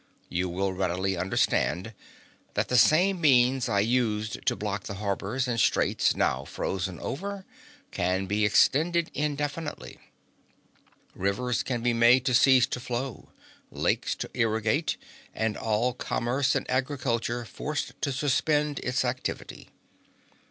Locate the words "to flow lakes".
12.65-14.15